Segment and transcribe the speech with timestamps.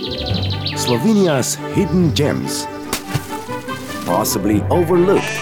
[0.00, 2.64] Slovenia's hidden gems.
[4.06, 5.36] Possibly overlooked,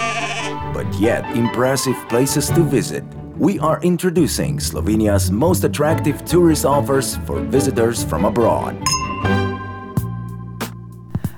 [0.73, 3.05] but yet impressive places to visit.
[3.37, 8.75] We are introducing Slovenia's most attractive tourist offers for visitors from abroad.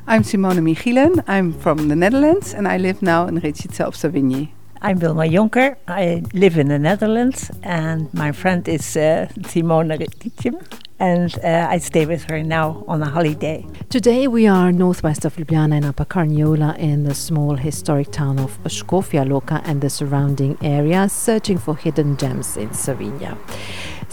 [0.08, 1.24] I'm Simone Michielen.
[1.28, 4.50] I'm from the Netherlands and I live now in Rečica ob Savinji.
[4.82, 5.76] I'm Wilma Jonker.
[5.88, 10.58] I live in the Netherlands, and my friend is uh, Simone Ritchim,
[11.02, 13.66] and uh, I stay with her now on a holiday.
[13.90, 18.64] Today we are northwest of Ljubljana in Upper Carniola in the small historic town of
[18.66, 23.36] Škofja Loka and the surrounding area, searching for hidden gems in Slovenia.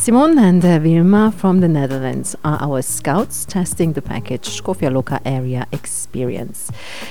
[0.00, 5.20] Simon and uh, Vilma from the Netherlands are our scouts testing the package Škofja Loka
[5.24, 6.70] area experience.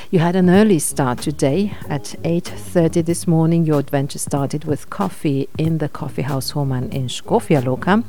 [0.10, 3.66] You had an early start today at 8:30 this morning.
[3.66, 8.06] Your adventure started with coffee in the coffee house Homan in Škofja Loka.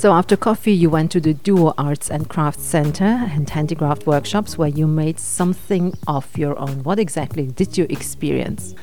[0.00, 4.56] So after coffee, you went to the Duo Arts and Crafts Center and handicraft workshops
[4.56, 6.82] where you made something of your own.
[6.84, 8.74] What exactly did you experience?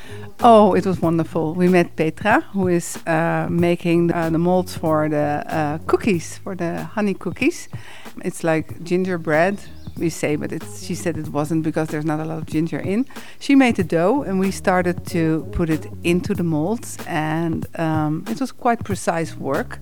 [0.42, 1.54] Oh, it was wonderful.
[1.54, 6.56] We met Petra, who is uh, making uh, the molds for the uh, cookies, for
[6.56, 7.68] the honey cookies.
[8.24, 9.60] It's like gingerbread,
[9.98, 12.80] we say, but it's, she said it wasn't because there's not a lot of ginger
[12.80, 13.06] in.
[13.38, 18.24] She made the dough, and we started to put it into the molds, and um,
[18.30, 19.80] it was quite precise work.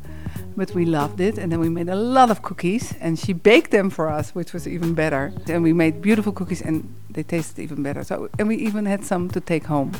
[0.55, 3.69] But we loved it, and then we made a lot of cookies, and she baked
[3.69, 5.33] them for us, which was even better.
[5.47, 8.03] And we made beautiful cookies, and they tasted even better.
[8.03, 9.91] So, and we even had some to take home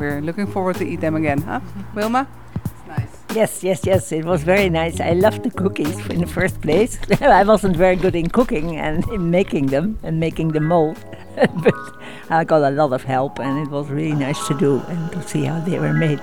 [0.00, 1.60] we're looking forward to eat them again, huh?
[1.94, 2.26] Wilma?
[2.64, 3.36] It's nice.
[3.36, 4.12] Yes, yes, yes.
[4.12, 4.98] It was very nice.
[4.98, 6.98] I loved the cookies in the first place.
[7.20, 10.98] I wasn't very good in cooking and in making them and making the mold,
[11.36, 11.74] but
[12.30, 15.22] I got a lot of help, and it was really nice to do and to
[15.22, 16.20] see how they were made.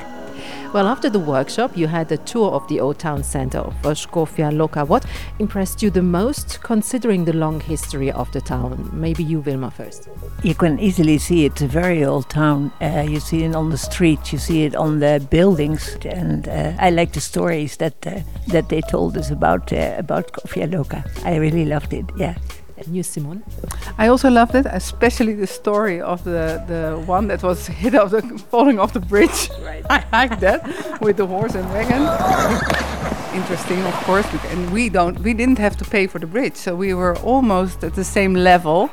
[0.74, 4.52] Well, after the workshop, you had a tour of the old town center of Škofja
[4.52, 4.88] Loka.
[4.88, 5.06] What
[5.40, 8.90] impressed you the most, considering the long history of the town?
[8.94, 10.10] Maybe you, Vilma, first.
[10.44, 12.72] You can easily see it's a very old town.
[12.82, 16.74] Uh, you see it on the streets, you see it on the buildings, and uh,
[16.80, 21.04] I like the stories that uh, that they told us about uh, about Škofja Loka.
[21.26, 22.06] I really loved it.
[22.18, 22.36] Yeah.
[22.86, 23.44] You, Simon?
[23.98, 28.12] I also loved it, especially the story of the, the one that was hit off
[28.12, 28.22] the
[28.52, 29.50] falling off the bridge.
[29.62, 29.84] Right.
[29.90, 32.04] I like that with the horse and wagon.
[33.36, 36.76] Interesting, of course, and we don't we didn't have to pay for the bridge, so
[36.76, 38.90] we were almost at the same level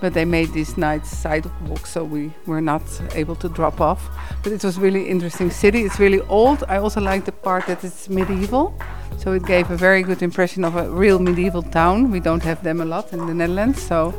[0.00, 2.82] but they made these nice sidewalks so we were not
[3.14, 4.08] able to drop off
[4.42, 7.82] but it was really interesting city it's really old i also like the part that
[7.82, 8.74] it's medieval
[9.16, 12.62] so it gave a very good impression of a real medieval town we don't have
[12.62, 14.14] them a lot in the netherlands so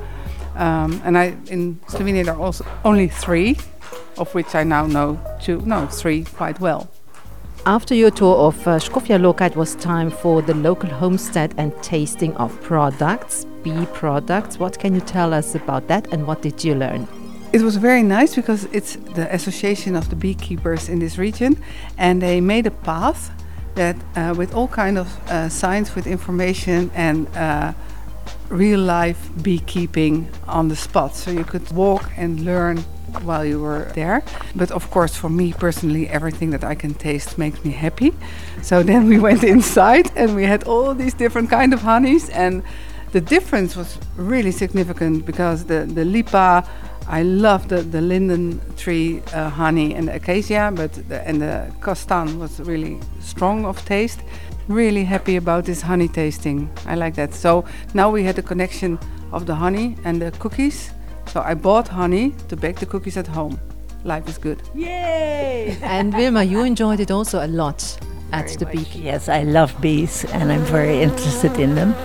[0.56, 3.58] um, and i in slovenia there are also only three
[4.18, 6.90] of which i now know two no three quite well
[7.66, 11.74] after your tour of uh, Škofja Loka, it was time for the local homestead and
[11.84, 14.60] tasting of products bee products.
[14.60, 17.08] What can you tell us about that and what did you learn?
[17.52, 21.58] It was very nice because it's the association of the beekeepers in this region,
[21.98, 23.32] and they made a path
[23.80, 27.72] that uh, with all kind of uh, signs with information and uh,
[28.50, 31.16] real life beekeeping on the spot.
[31.16, 32.80] So you could walk and learn
[33.24, 34.22] while you were there.
[34.54, 38.12] But of course, for me personally, everything that I can taste makes me happy.
[38.62, 42.64] So then we went inside and we had all these different kind of honeys and
[43.12, 46.64] the difference was really significant because the, the lipa,
[47.08, 51.72] I love the, the linden tree uh, honey and the acacia, but the, and the
[51.82, 54.20] castan was really strong of taste.
[54.68, 56.70] Really happy about this honey tasting.
[56.86, 57.34] I like that.
[57.34, 57.66] So
[57.96, 59.00] now we had the connection
[59.32, 60.92] of the honey and the cookies.
[61.28, 63.60] So I bought honey to bake the cookies at home.
[64.04, 64.62] Life is good.
[64.76, 65.78] Yay!
[65.82, 67.82] and Wilma, you enjoyed it also a lot
[68.32, 68.96] at very the beach.
[68.96, 71.96] Yes, I love bees and I'm very interested in them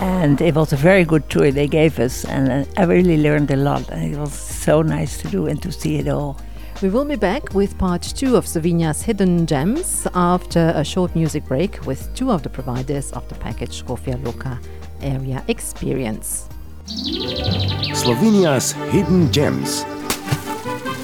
[0.00, 3.50] and it was a very good tour they gave us and uh, i really learned
[3.50, 6.36] a lot and it was so nice to do and to see it all
[6.80, 11.44] we will be back with part two of Slovenia's hidden gems after a short music
[11.46, 14.60] break with two of the providers of the package Škofja Loka
[15.02, 16.48] area experience.
[16.86, 19.82] Slovenia's hidden gems.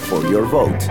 [0.08, 0.86] For your vote,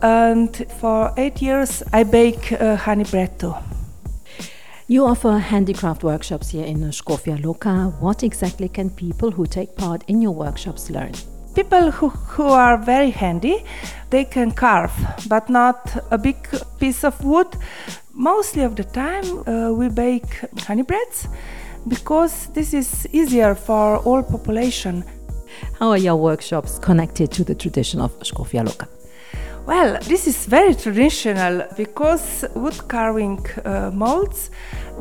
[0.00, 3.56] and for 8 years I bake uh, honey bread too.
[4.86, 8.00] You offer handicraft workshops here in Škofja Loka.
[8.00, 11.14] What exactly can people who take part in your workshops learn?
[11.54, 13.64] People who, who are very handy,
[14.10, 14.92] they can carve,
[15.28, 16.36] but not a big
[16.78, 17.48] piece of wood.
[18.14, 21.28] Mostly of the time, uh, we bake honey breads
[21.88, 25.04] because this is easier for all population.
[25.78, 28.88] How are your workshops connected to the tradition of Škofja Loka?
[29.66, 34.50] Well, this is very traditional because wood carving uh, molds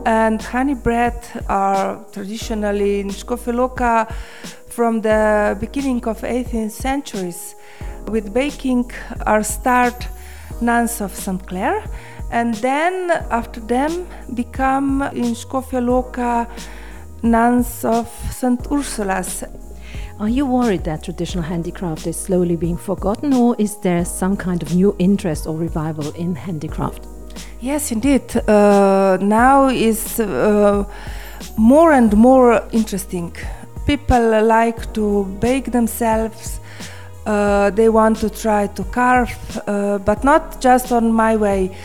[0.06, 1.15] and honey bread
[1.50, 4.13] are traditionally in Škofja Loka
[4.71, 7.56] from the beginning of 18th centuries.
[8.07, 8.91] With baking
[9.25, 10.07] are start
[10.62, 11.45] nuns of St.
[11.47, 11.83] Clare
[12.31, 16.47] and then after them become in Škofja Loka
[17.21, 18.59] nuns of St.
[18.71, 19.44] Ursula's.
[20.19, 24.62] Are you worried that traditional handicraft is slowly being forgotten, or is there some kind
[24.62, 27.07] of new interest or revival in handicraft?
[27.59, 28.35] Yes, indeed.
[28.47, 30.85] Uh, now is uh,
[31.57, 33.35] more and more interesting.
[33.86, 36.60] People like to bake themselves.
[37.25, 41.75] Uh, they want to try to carve, uh, but not just on my way.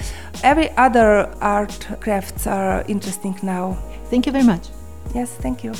[0.43, 3.76] Every other art crafts are interesting now.
[4.10, 4.69] Thank you very much.
[5.14, 5.72] Yes, thank you.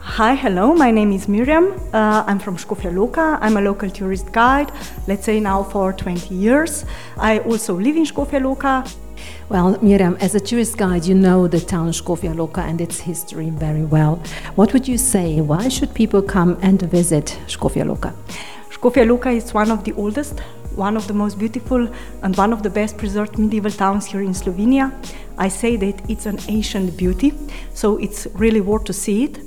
[0.00, 1.72] Hi, hello, my name is Miriam.
[1.92, 3.38] Uh, I'm from Škofja Loka.
[3.40, 4.70] I'm a local tourist guide,
[5.08, 6.84] let's say now for 20 years.
[7.16, 8.86] I also live in Škofja Loka.
[9.48, 13.50] Well, Miriam, as a tourist guide, you know the town Škofja Loka and its history
[13.50, 14.16] very well.
[14.54, 15.40] What would you say?
[15.40, 18.12] Why should people come and visit Škofja Loka?
[18.70, 20.40] Škofja Loka is one of the oldest,
[20.76, 21.88] one of the most beautiful,
[22.22, 24.92] and one of the best preserved medieval towns here in Slovenia.
[25.38, 27.32] I say that it's an ancient beauty,
[27.72, 29.38] so it's really worth to see it.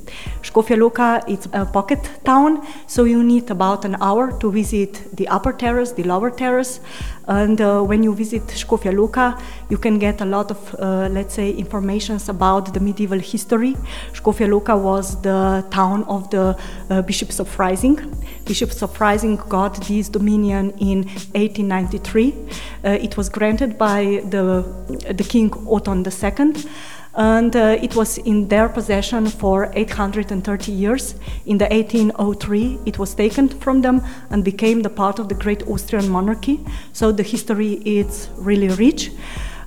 [0.42, 5.28] Škofja Loka is a pocket town, so you need about an hour to visit the
[5.28, 6.80] upper terrace, the lower terrace.
[7.28, 11.34] And uh, when you visit Škofja Loka, you can get a lot of, uh, let's
[11.34, 13.75] say, informations about the medieval history.
[14.13, 16.57] Škofja Loka was the town of the
[16.89, 17.98] uh, bishops of Freising.
[18.45, 21.04] Bishops of Freising got this dominion in
[21.36, 22.34] 1893.
[22.86, 24.63] Uh, it was granted by the,
[25.13, 26.69] the king Otton II
[27.18, 31.15] and uh, it was in their possession for 830 years.
[31.47, 35.68] In the 1803, it was taken from them and became the part of the great
[35.68, 36.63] Austrian monarchy.
[36.94, 39.12] So the history is really rich.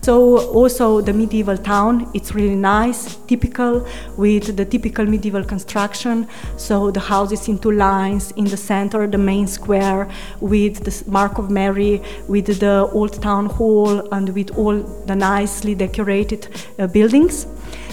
[0.02, 3.86] So also the medieval town, it's really nice, typical
[4.16, 6.26] with the typical medieval construction.
[6.56, 10.08] So the houses in two lines, in the center, the main square,
[10.40, 15.74] with the Mark of Mary, with the old town hall, and with all the nicely
[15.74, 16.48] decorated
[16.78, 17.46] uh, buildings.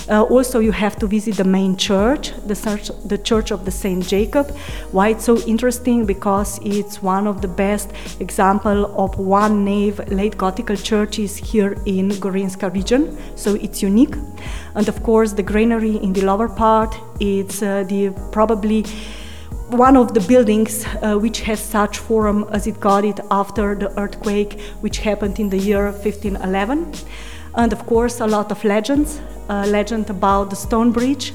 [0.10, 3.72] Uh, also, you have to visit the main church, the, church, the Church of the
[3.72, 4.50] Saint Jacob.
[4.92, 6.06] Why it's so interesting?
[6.06, 12.10] Because it's one of the best example of one nave late Gothic churches here in
[12.10, 13.18] Gorenjska region.
[13.36, 14.16] So it's unique.
[14.76, 18.86] And of course, the granary in the lower part, it's uh, the probably
[19.70, 23.90] one of the buildings uh, which has such form as it got it after the
[24.00, 26.94] earthquake which happened in the year 1511
[27.58, 29.20] and of course a lot of legends
[29.50, 31.34] uh, legend about the stone bridge,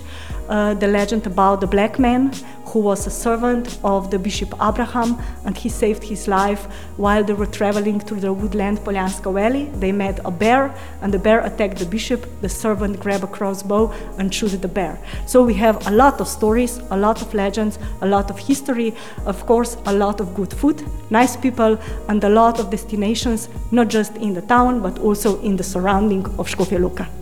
[0.48, 2.30] uh, the legend about the black man
[2.72, 6.64] who was a servant of the Bishop Abraham and he saved his life
[6.96, 9.66] while they were traveling through the woodland Poljanska Valley.
[9.74, 12.26] They met a bear and the bear attacked the bishop.
[12.40, 14.98] The servant grabbed a crossbow and shot the bear.
[15.26, 18.94] So we have a lot of stories, a lot of legends, a lot of history,
[19.26, 21.78] of course, a lot of good food, nice people,
[22.08, 26.24] and a lot of destinations, not just in the town but also in the surrounding
[26.38, 27.21] of Škofja Loka.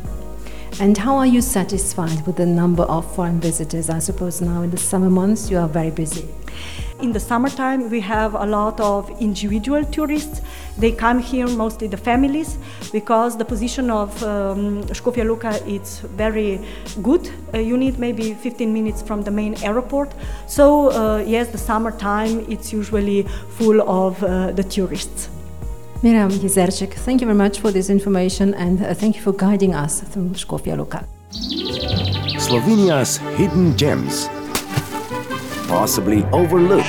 [0.79, 3.91] And how are you satisfied with the number of foreign visitors?
[3.91, 6.29] I suppose now in the summer months you are very busy.
[7.01, 10.43] In the summertime, we have a lot of individual tourists.
[10.77, 12.59] They come here, mostly the families,
[12.93, 16.61] because the position of um, Škofja Loka is very
[17.01, 17.31] good.
[17.55, 20.13] Uh, you need maybe 15 minutes from the main airport.
[20.47, 23.23] So, uh, yes, the summertime, it's usually
[23.57, 25.31] full of uh, the tourists.
[26.03, 29.75] Miriam Jezerczyk, thank you very much for this information and uh, thank you for guiding
[29.75, 31.05] us through Škofja Loka.
[32.39, 34.27] Slovenia's hidden gems.
[35.69, 36.89] Possibly overlooked,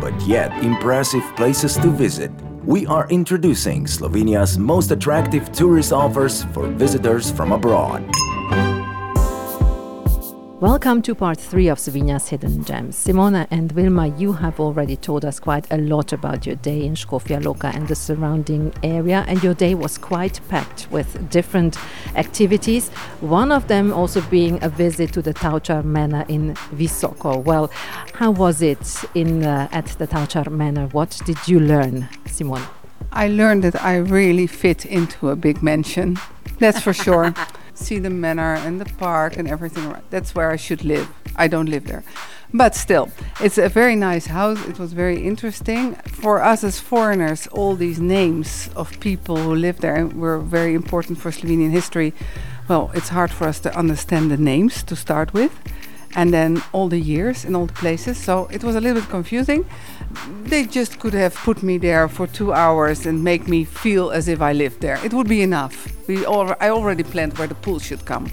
[0.00, 2.30] but yet impressive places to visit.
[2.64, 8.02] We are introducing Slovenia's most attractive tourist offers for visitors from abroad.
[10.64, 12.96] Welcome to part three of Slovenia's Hidden Gems.
[12.96, 16.94] Simona and Vilma, you have already told us quite a lot about your day in
[16.94, 21.76] Škofja Loka and the surrounding area, and your day was quite packed with different
[22.16, 22.88] activities.
[23.20, 27.44] One of them also being a visit to the Tavčar Manor in Visoko.
[27.44, 27.70] Well,
[28.14, 30.86] how was it in uh, at the Tavčar Manor?
[30.92, 32.66] What did you learn, Simona?
[33.12, 36.16] I learned that I really fit into a big mansion.
[36.58, 37.34] That's for sure.
[37.74, 39.94] see the manor and the park and everything.
[40.10, 41.08] That's where I should live.
[41.36, 42.04] I don't live there.
[42.52, 44.64] But still, it's a very nice house.
[44.66, 45.96] It was very interesting.
[46.06, 51.18] For us as foreigners, all these names of people who live there were very important
[51.18, 52.14] for Slovenian history.
[52.68, 55.52] Well, it's hard for us to understand the names to start with,
[56.14, 58.16] and then all the years in all the places.
[58.16, 59.64] So it was a little bit confusing.
[60.44, 64.28] They just could have put me there for two hours and make me feel as
[64.28, 64.98] if I lived there.
[65.04, 65.88] It would be enough.
[66.06, 68.30] We al- I already planned where the pool should come.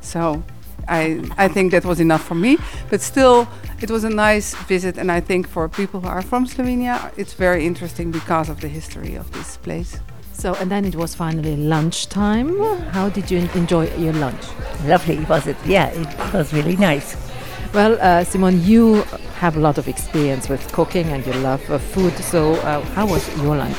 [0.00, 0.42] So
[0.88, 2.58] I, I think that was enough for me.
[2.90, 3.48] But still,
[3.80, 7.32] it was a nice visit, and I think for people who are from Slovenia, it's
[7.34, 9.98] very interesting because of the history of this place.
[10.32, 12.58] So, and then it was finally lunchtime.
[12.90, 14.42] How did you enjoy your lunch?
[14.86, 15.56] Lovely, was it?
[15.64, 17.16] Yeah, it was really nice.
[17.74, 19.02] Well, uh, Simon, you
[19.38, 22.12] have a lot of experience with cooking and you love uh, food.
[22.18, 23.78] So, uh, how was your lunch?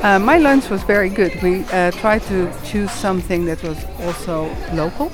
[0.00, 1.42] Uh, my lunch was very good.
[1.42, 5.10] We uh, tried to choose something that was also local.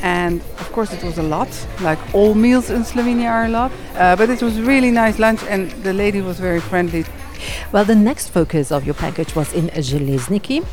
[0.00, 1.48] And of course, it was a lot,
[1.82, 3.72] like all meals in Slovenia are a lot.
[3.96, 7.04] Uh, but it was really nice lunch, and the lady was very friendly.
[7.76, 10.64] Well, the next focus of your package was in Železniki,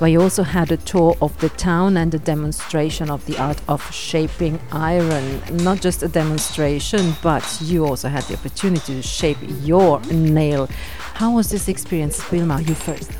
[0.00, 3.60] where you also had a tour of the town and a demonstration of the art
[3.68, 5.40] of shaping iron.
[5.62, 10.66] Not just a demonstration, but you also had the opportunity to shape your nail.
[11.14, 12.60] How was this experience, Wilma?
[12.62, 13.12] You first.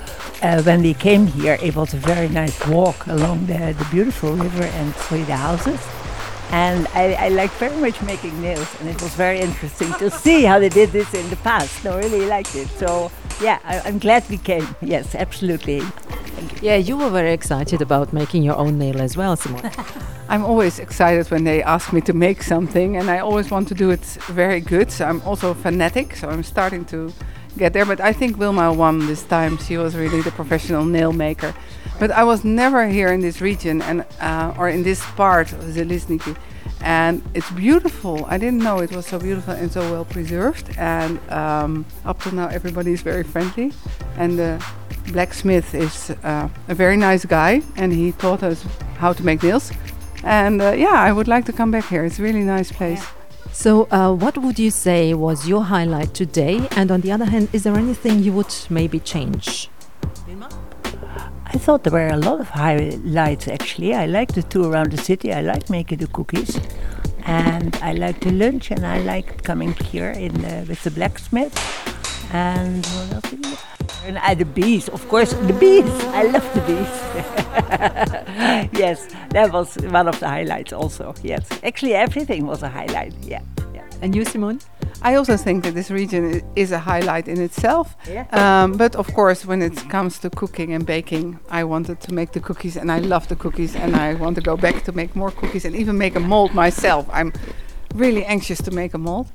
[0.43, 4.33] Uh, when we came here, it was a very nice walk along the, the beautiful
[4.33, 5.81] river and through the houses.
[6.51, 10.43] And I, I like very much making nails, and it was very interesting to see
[10.43, 11.87] how they did this in the past.
[11.87, 12.67] I really liked it.
[12.69, 14.75] So, yeah, I, I'm glad we came.
[14.81, 15.83] Yes, absolutely.
[16.61, 19.71] Yeah, you were very excited about making your own nail as well, Simon.
[20.29, 23.75] I'm always excited when they ask me to make something, and I always want to
[23.75, 24.91] do it very good.
[24.91, 27.13] So I'm also fanatic, so I'm starting to
[27.57, 27.87] get there.
[27.87, 29.57] But I think Wilma won this time.
[29.59, 31.55] She was really the professional nail maker.
[31.99, 35.61] But I was never here in this region and uh, or in this part of
[35.61, 36.37] Železniki.
[36.81, 38.25] And it's beautiful.
[38.27, 40.77] I didn't know it was so beautiful and so well preserved.
[40.79, 43.73] And um, up to now, everybody is very friendly.
[44.17, 44.65] And the
[45.13, 48.63] blacksmith is uh, a very nice guy, and he taught us
[48.99, 49.73] how to make nails.
[50.25, 52.05] And uh, yeah, I would like to come back here.
[52.05, 53.05] It's a really nice place.
[53.53, 56.69] So, uh, what would you say was your highlight today?
[56.73, 59.69] And on the other hand, is there anything you would maybe change?
[61.51, 63.95] I thought there were a lot of highlights actually.
[63.95, 65.33] I like the tour around the city.
[65.33, 66.61] I like making the cookies,
[67.25, 71.57] and I like the lunch, and I like coming here in the, with the blacksmith.
[72.33, 72.87] And
[74.05, 75.91] And uh, the bees, of course, the bees.
[76.15, 76.95] I love the bees.
[78.79, 80.73] yes, that was one of the highlights.
[80.73, 83.15] Also, yes, actually everything was a highlight.
[83.23, 83.43] Yeah.
[84.01, 84.61] And you, Simone?
[85.03, 87.97] I also think that this region is a highlight in itself.
[88.09, 88.27] Yeah.
[88.33, 92.33] Um, but of course, when it comes to cooking and baking, I wanted to make
[92.33, 95.15] the cookies, and I love the cookies, and I want to go back to make
[95.15, 97.09] more cookies and even make a mold myself.
[97.13, 97.33] I'm
[97.95, 99.31] really anxious to make a mold.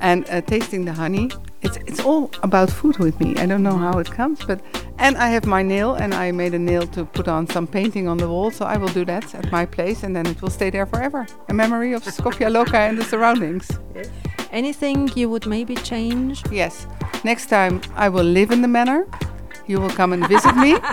[0.00, 1.30] And uh, tasting the honey,
[1.62, 3.36] it's it's all about food with me.
[3.36, 4.60] I don't know how it comes, but
[5.00, 8.08] and I have my nail, and I made a nail to put on some painting
[8.08, 10.50] on the wall, so I will do that at my place, and then it will
[10.50, 13.68] stay there forever, a memory of Škofja Loka and the surroundings.
[14.52, 16.42] Anything you would maybe change?
[16.50, 16.86] Yes.
[17.24, 19.06] Next time I will live in the manor.
[19.66, 20.76] You will come and visit me.